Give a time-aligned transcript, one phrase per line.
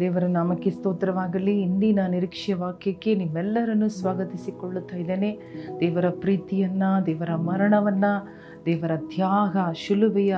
[0.00, 1.62] ದೇವರ ನಾಮಕ್ಕೆ ಸ್ತೋತ್ರವಾಗಲಿ.
[1.62, 5.38] ಇಂದಿನ ನಿರೀಕ್ಷೆ ವಾಕ್ಯಕ್ಕೆ ನಿಮ್ಮೆಲ್ಲರನ್ನು ಸ್ವಾಗತಿಸಿಕೊಳ್ಳುತ್ತಾ ಇದ್ದೇನೆ.
[5.80, 8.28] ದೇವರ ಪ್ರೀತಿಯನ್ನು ದೇವರ ಮರಣವನ್ನು
[8.66, 10.36] ದೇವರ ತ್ಯಾಗ, ಶಿಲುಬೆಯ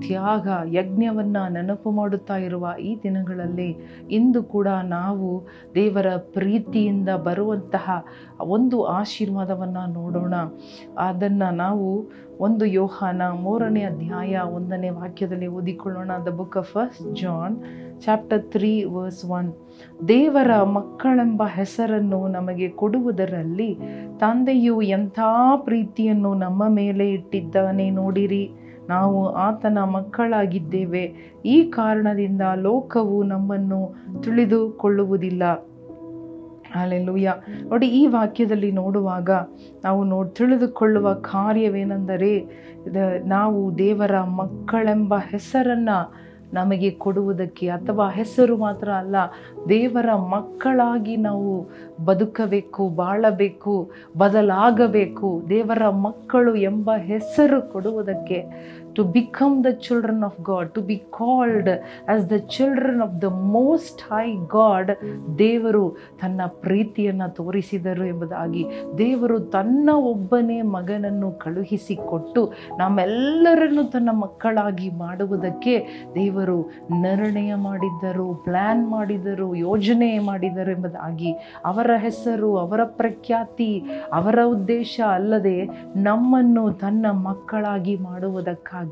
[0.00, 3.76] ತ್ಯಾಗ, ಯಜ್ಞವನ್ನು ನೆನಪು ಮಾಡುತ್ತಾ ಇರುವ ಈ ದಿನಗಳಲ್ಲಿ
[4.10, 8.04] ಇಂದು ಕೂಡ ನಾವು ದೇವರ ಪ್ರೀತಿಯಿಂದ ಬರುವಂತಹ
[8.40, 10.34] ಒಂದು ಆಶೀರ್ವಾದವನ್ನು ನೋಡೋಣ.
[10.98, 12.10] ಅದನ್ನು ನಾವು
[12.40, 16.10] ಒಂದು ಯೋಹಾನ ಮೂರನೇ ಅಧ್ಯಾಯ ಒಂದನೇ ವಾಕ್ಯದಲ್ಲಿ ಓದಿಕೊಳ್ಳೋಣ.
[16.26, 17.56] The book of first John
[18.00, 19.52] chapter three verse one
[20.08, 23.74] ದೇವರ ಮಕ್ಕಳೆಂಬ ಹೆಸರನ್ನು ನಮಗೆ ಕೊಡುವುದರಲ್ಲಿ
[24.20, 25.18] ತಂದೆಯು ಎಂಥ
[25.56, 27.16] ಪ್ರೀತಿಯನ್ನು ನಮ್ಮ ಮೇಲೆ
[27.64, 28.50] ಇಟ್ಟಿದ್ದಾನೆ ನೋಡಿರಿ.
[28.88, 31.04] ನಾವು ಆತನ ಮಕ್ಕಳಾಗಿದ್ದೇವೆ.
[31.44, 35.44] ಈ ಕಾರಣದಿಂದ ಲೋಕವು ನಮ್ಮನ್ನು ತಿಳಿದುಕೊಳ್ಳುವುದಿಲ್ಲ.
[36.74, 37.34] ಅಲ್ಲೆಲ್ಲೂಯ್ಯ
[37.68, 39.30] ನೋಡಿ, ಈ ವಾಕ್ಯದಲ್ಲಿ ನೋಡುವಾಗ
[39.84, 42.32] ನಾವು ನೋಡಿ ತಿಳಿದುಕೊಳ್ಳುವ ಕಾರ್ಯವೇನೆಂದರೆ
[43.26, 45.98] ನಾವು ದೇವರ ಮಕ್ಕಳೆಂಬ ಹೆಸರನ್ನು
[46.54, 49.16] ನಮಗೆ ಕೊಡುವುದಕ್ಕೆ ಅಥವಾ ಹೆಸರು ಮಾತ್ರ ಅಲ್ಲ,
[49.68, 51.50] ದೇವರ ಮಕ್ಕಳಾಗಿ ನಾವು
[52.04, 53.74] ಬದುಕಬೇಕು, ಬಾಳಬೇಕು,
[54.18, 58.38] ಬದಲಾಗಬೇಕು, ದೇವರ ಮಕ್ಕಳು ಎಂಬ ಹೆಸರು ಕೊಡುವುದಕ್ಕೆ
[58.96, 61.68] to become the children of God to be called
[62.10, 64.90] as the children of the most high God
[65.38, 68.64] ದೇವರು ತನ್ನ ಪ್ರೀತಿಯನ್ನು ತೋರಿಸಿದರು ಎಂಬುದಾಗಿ,
[68.98, 75.74] ದೇವರು ತನ್ನ ಒಬ್ಬನೇ ಮಗನನ್ನು ಕಳುಹಿಸಿಕೊಟ್ಟು ನಮ್ಮೆಲ್ಲರನ್ನು ತನ್ನ ಮಕ್ಕಳಾಗಿ ಮಾಡುವುದಕ್ಕೆ
[76.14, 76.58] ದೇವರು
[77.00, 81.32] ನಿರ್ಣಯ ಮಾಡಿದ್ದರು ಪ್ಲ್ಯಾನ್ ಮಾಡಿದರು ಯೋಜನೆ ಮಾಡಿದರು ಎಂಬುದಾಗಿ,
[81.64, 85.58] ಅವರ ಹೆಸರು, ಅವರ ಪ್ರಖ್ಯಾತಿ, ಅವರ ಉದ್ದೇಶ ಅಲ್ಲದೆ
[85.96, 88.83] ನಮ್ಮನ್ನು ತನ್ನ ಮಕ್ಕಳಾಗಿ ಮಾಡುವುದಕ್ಕಾಗಿ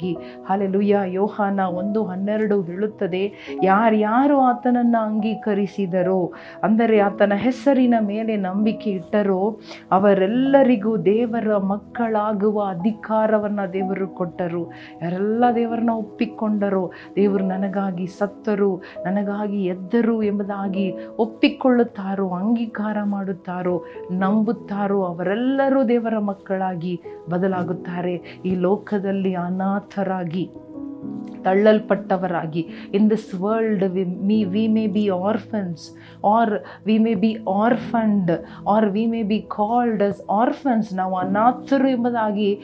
[0.48, 9.58] ಹಾಲೆಲುಯ್ಯ ಯೋಹಾನ ಒಂದು ಹನ್ನೆರಡು ಹೇಳುತ್ತದೆ, ಯಾರ್ಯಾರು ಆತನನ್ನು ಅಂಗೀಕರಿಸಿದರೋ, ಅಂದರೆ ಆತನ ಹೆಸರಿನ ಮೇಲೆ ನಂಬಿಕೆ ಇಟ್ಟರೋ,
[9.92, 14.70] ಅವರೆಲ್ಲರಿಗೂ ದೇವರ ಮಕ್ಕಳಾಗುವ ಅಧಿಕಾರವನ್ನು ದೇವರು ಕೊಟ್ಟರು.
[15.02, 26.18] ಯಾರೆಲ್ಲ ದೇವರನ್ನ ಒಪ್ಪಿಕೊಂಡರೋ, ದೇವರು ನನಗಾಗಿ ಸತ್ತರು, ನನಗಾಗಿ ಎದ್ದರು ಎಂಬುದಾಗಿ ಒಪ್ಪಿಕೊಳ್ಳುತ್ತಾರೋ, ಅಂಗೀಕಾರ ಮಾಡುತ್ತಾರೋ, ನಂಬುತ್ತಾರೋ, ಅವರೆಲ್ಲರೂ ದೇವರ
[26.18, 28.42] ಮಕ್ಕಳಾಗಿ ಬದಲಾಗುತ್ತಾರೆ.
[28.44, 29.34] ಈ ಲೋಕದಲ್ಲಿ
[29.82, 30.42] ಅನಾಥರಾಗಿ
[31.44, 32.66] ತಳ್ಳಲ್ಪಟ್ಟವರಾಗಿ.
[32.94, 35.84] In this world we me we may be orphans
[36.24, 36.54] or
[36.86, 38.30] we may be orphaned
[38.68, 42.60] or we may be called as orphans ನಾವು ಅನಾಥರು ಎಂಬುದಾಗಿ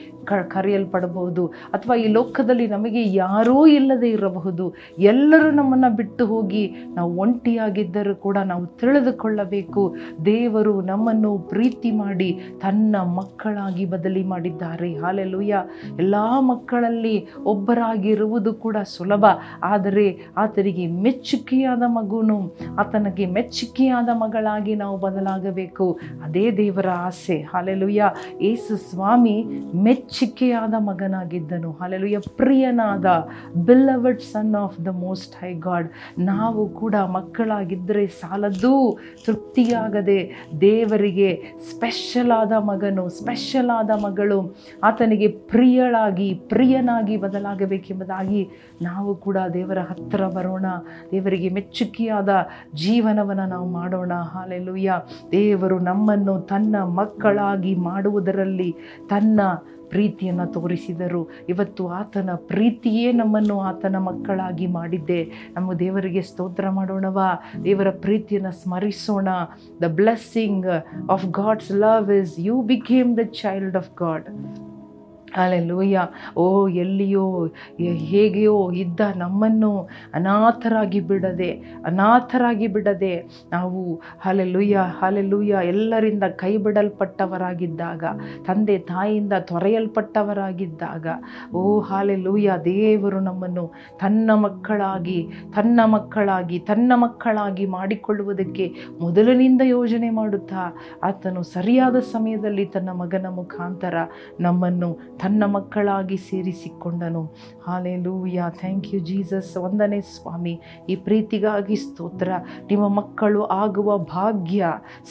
[0.48, 1.46] ಕರೆಯಲ್ಪಡಬಹುದು.
[1.46, 4.74] ಅಥವಾ ಈ ಲೋಕದಲ್ಲಿ ನಮಗೆ ಯಾರೂ ಇಲ್ಲದೆ ಇರಬಹುದು.
[4.98, 9.96] ಎಲ್ಲರೂ ನಮ್ಮನ್ನು ಬಿಟ್ಟು ಹೋಗಿ ನಾವು ಒಂಟಿಯಾಗಿದ್ದರೂ ಕೂಡ ನಾವು ತಿಳಿದುಕೊಳ್ಳಬೇಕು.
[10.24, 14.94] ದೇವರು ನಮ್ಮನ್ನು ಪ್ರೀತಿ ಮಾಡಿ ತನ್ನ ಮಕ್ಕಳಾಗಿ ಬದಲಿ ಮಾಡಿದ್ದಾರೆ.
[14.94, 15.62] ಹಾಲೆಲುಯ್ಯ
[15.98, 19.24] ಎಲ್ಲ ಮಕ್ಕಳಲ್ಲಿ ಒಬ್ಬರಾಗಿರುವುದು ಸುಲಭ.
[19.62, 25.98] ಆದರೆ ಆತನಿಗೆ ಮೆಚ್ಚುಗೆಯಾದ ಮಗುನು, ಆತನಿಗೆ ಮೆಚ್ಚುಗೆಯಾದ ಮಗಳಾಗಿ ನಾವು ಬದಲಾಗಬೇಕು.
[26.24, 27.42] ಅದೇ ದೇವರ ಆಸೆ.
[27.42, 31.72] ಹಾಲೆಲುಯ್ಯ ಏಸು ಸ್ವಾಮಿ ಮೆಚ್ಚುಗೆಯಾದ ಮಗನಾಗಿದ್ದನು.
[31.72, 33.06] Hallelujah ಪ್ರಿಯನಾದ
[33.56, 42.52] beloved son of the most high God ನಾವು ಕೂಡ ಮಕ್ಕಳಾಗಿದ್ದರೆ ಸಾಲದು, ತೃಪ್ತಿಯಾಗದೆ ದೇವರಿಗೆ ಸ್ಪೆಷಲ್ ಆದ
[42.52, 48.48] ಮಗನು ಸ್ಪೆಷಲ್ ಆದ ಮಗಳು, ಆತನಿಗೆ ಪ್ರಿಯಳಾಗಿ, ಪ್ರಿಯನಾಗಿ ಬದಲಾಗಬೇಕೆಂಬುದಾಗಿ
[48.82, 50.66] ನಾವು ಕೂಡ ದೇವರ ಹತ್ತಿರ ಬರೋಣ,
[51.10, 54.12] ದೇವರಿಗೆ ಮೆಚ್ಚುಗೆಯಾದ ಜೀವನವನ್ನು ನಾವು ಮಾಡೋಣ.
[54.12, 54.92] ಹಾಲೆಲುಯ್ಯ
[55.32, 58.76] ದೇವರು ನಮ್ಮನ್ನು ತನ್ನ ಮಕ್ಕಳಾಗಿ ಮಾಡುವುದರಲ್ಲಿ
[59.08, 59.40] ತನ್ನ
[59.88, 61.30] ಪ್ರೀತಿಯನ್ನು ತೋರಿಸಿದರು.
[61.48, 65.52] ಇವತ್ತು ಆತನ ಪ್ರೀತಿಯೇ ನಮ್ಮನ್ನು ಆತನ ಮಕ್ಕಳಾಗಿ ಮಾಡಿದ್ದೆ.
[65.56, 67.34] ನಮ್ಮ ದೇವರಿಗೆ ಸ್ತೋತ್ರ ಮಾಡೋಣವಾ.
[67.64, 69.28] ದೇವರ ಪ್ರೀತಿಯನ್ನು ಸ್ಮರಿಸೋಣ.
[69.82, 70.66] The blessing
[71.10, 74.24] of God's love is you became the child of God
[75.36, 75.98] alleluia
[76.36, 76.44] ಓ,
[76.76, 77.24] ಎಲ್ಲಿಯೋ
[78.08, 79.70] ಹೇಗೆಯೋ ಇದ್ದ ನಮ್ಮನ್ನು
[80.14, 81.50] ಅನಾಥರಾಗಿ ಬಿಡದೆ
[81.84, 83.12] ಅನಾಥರಾಗಿ ಬಿಡದೆ
[83.52, 83.80] ನಾವು
[84.20, 88.04] ಹಾಲೆಲ್ಲೂಯ್ಯ ಹಾಲೆಲ್ಲೂಯ್ಯ ಎಲ್ಲರಿಂದ ಕೈ ಬಿಡಲ್ಪಟ್ಟವರಾಗಿದ್ದಾಗ
[88.46, 91.06] ತಂದೆ ತಾಯಿಯಿಂದ ತೊರೆಯಲ್ಪಟ್ಟವರಾಗಿದ್ದಾಗ,
[91.52, 93.64] ಓ ಹಾಲೆಲ್ಲೂಯ್ಯ ದೇವರು ನಮ್ಮನ್ನು
[94.00, 95.18] ತನ್ನ ಮಕ್ಕಳಾಗಿ
[95.54, 98.66] ತನ್ನ ಮಕ್ಕಳಾಗಿ ತನ್ನ ಮಕ್ಕಳಾಗಿ ಮಾಡಿಕೊಳ್ಳುವುದಕ್ಕೆ
[99.00, 100.62] ಮೊದಲಿನಿಂದ ಯೋಜನೆ ಮಾಡುತ್ತಾ,
[101.02, 103.96] ಆತನು ಸರಿಯಾದ ಸಮಯದಲ್ಲಿ ತನ್ನ ಮಗನ ಮುಖಾಂತರ
[104.40, 104.90] ನಮ್ಮನ್ನು
[105.20, 107.34] ತನ್ನ ಮಕ್ಕಳಾಗಿ ಸೇರಿಸಿಕೊಂಡನು.
[107.64, 108.40] ಹಾಲೆಲೂಯ.
[108.48, 110.60] ಥ್ಯಾಂಕ್ ಯು ಜೀಸಸ್ ಒಂದನೇ ಸ್ವಾಮಿ.
[110.88, 112.30] ಈ ಪ್ರೀತಿಗಾಗಿ ಸ್ತೋತ್ರ.
[112.70, 114.66] ನಿಮ್ಮ ಮಕ್ಕಳು ಆಗುವ ಭಾಗ್ಯ,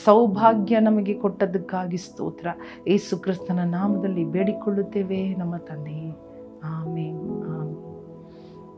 [0.06, 2.48] ಸೌಭಾಗ್ಯ ನಮಗೆ ಕೊಟ್ಟದ್ದಕ್ಕಾಗಿ ಸ್ತೋತ್ರ.
[2.88, 6.12] ಏಸು ಕ್ರಿಸ್ತನ ನಾಮದಲ್ಲಿ ಬೇಡಿಕೊಳ್ಳುತ್ತೇವೆ ನಮ್ಮ ತಂದೆಯೇ
[6.64, 7.44] ಆಮೇನ್.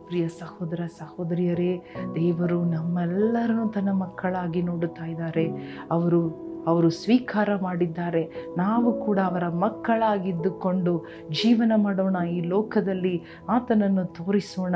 [0.08, 1.82] ಪ್ರಿಯ ಸಹೋದರ, ಸಹೋದರಿಯರೇ,
[2.16, 5.46] ದೇವರು ನಮ್ಮೆಲ್ಲರನ್ನು ತನ್ನ ಮಕ್ಕಳಾಗಿ ನೋಡುತ್ತಾ ಇದ್ದಾರೆ.
[5.92, 8.32] ಅವರು ಅವರು ಸ್ವೀಕಾರ ಮಾಡಿದ್ದಾರೆ.
[8.58, 12.18] ನಾವು ಕೂಡ ಅವರ ಮಕ್ಕಳಾಗಿದ್ದುಕೊಂಡು ಜೀವನ ಮಾಡೋಣ.
[12.18, 14.76] ಈ ಲೋಕದಲ್ಲಿ ಆತನನ್ನು ತೋರಿಸೋಣ.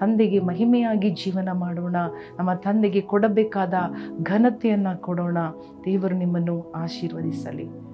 [0.00, 1.96] ತಂದೆಗೆ ಮಹಿಮೆಯಾಗಿ ಜೀವನ ಮಾಡೋಣ.
[2.38, 3.74] ನಮ್ಮ ತಂದೆಗೆ ಕೊಡಬೇಕಾದ
[4.22, 5.38] ಘನತೆಯನ್ನು ಕೊಡೋಣ.
[5.84, 7.93] ದೇವರು ನಿಮ್ಮನ್ನು ಆಶೀರ್ವದಿಸಲಿ.